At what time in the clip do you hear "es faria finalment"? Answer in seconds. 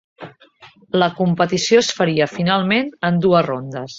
1.83-2.93